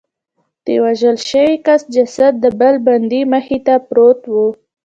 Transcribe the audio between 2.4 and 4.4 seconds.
د بل بندي مخې ته پروت و